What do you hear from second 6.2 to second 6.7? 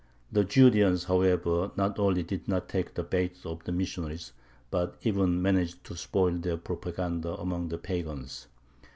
their